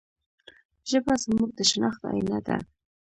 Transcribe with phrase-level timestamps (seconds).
[0.89, 2.57] ژبه زموږ د شناخت آینه ده.